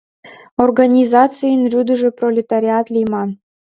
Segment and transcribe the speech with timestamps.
[0.63, 3.29] —Организацийын рӱдыжӧ пролетариат лийман.